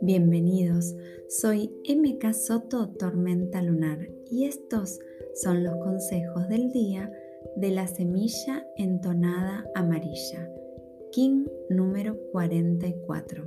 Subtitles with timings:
[0.00, 0.94] Bienvenidos,
[1.28, 5.00] soy MK Soto Tormenta Lunar y estos
[5.34, 7.12] son los consejos del día
[7.56, 10.48] de la semilla entonada amarilla,
[11.10, 13.44] King número 44.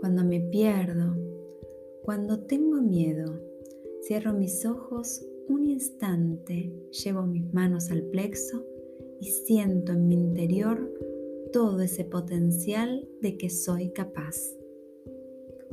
[0.00, 1.16] Cuando me pierdo,
[2.02, 3.40] cuando tengo miedo,
[4.02, 8.64] cierro mis ojos un instante, llevo mis manos al plexo
[9.20, 10.92] y siento en mi interior
[11.52, 14.36] todo ese potencial de que soy capaz.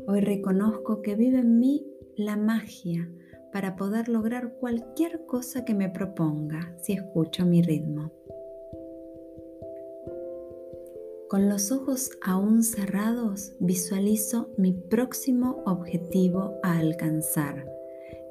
[0.08, 1.86] Hoy reconozco que vive en mí
[2.16, 3.10] la magia
[3.52, 8.12] para poder lograr cualquier cosa que me proponga si escucho mi ritmo.
[11.30, 17.66] Con los ojos aún cerrados visualizo mi próximo objetivo a alcanzar,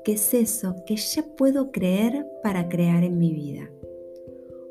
[0.04, 3.70] que es eso que ya puedo creer para crear en mi vida.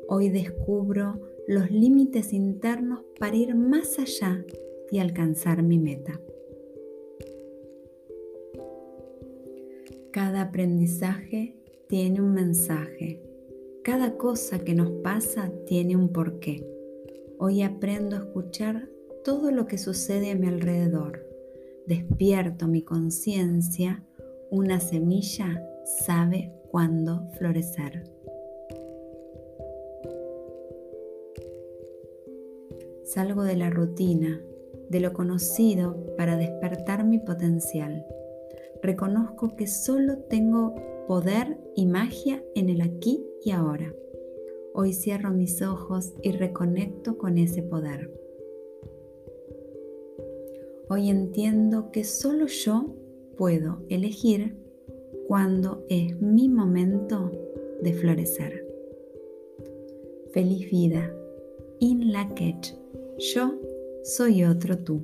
[0.08, 4.44] Hoy descubro los límites internos para ir más allá
[4.90, 6.20] y alcanzar mi meta.
[10.12, 11.56] Cada aprendizaje
[11.88, 13.22] tiene un mensaje.
[13.84, 16.66] Cada cosa que nos pasa tiene un porqué.
[17.38, 18.88] Hoy aprendo a escuchar
[19.24, 21.24] todo lo que sucede a mi alrededor.
[21.86, 24.04] Despierto mi conciencia.
[24.50, 28.02] Una semilla sabe cuándo florecer.
[33.04, 34.42] Salgo de la rutina,
[34.88, 38.04] de lo conocido para despertar mi potencial.
[38.82, 40.74] Reconozco que solo tengo
[41.06, 43.94] poder y magia en el aquí y ahora.
[44.74, 48.12] Hoy cierro mis ojos y reconecto con ese poder.
[50.88, 52.96] Hoy entiendo que solo yo
[53.40, 54.54] puedo elegir
[55.26, 57.30] cuándo es mi momento
[57.80, 58.66] de florecer.
[60.30, 61.10] Feliz vida.
[61.78, 62.34] In la
[63.16, 63.58] yo
[64.04, 65.00] soy otro tú.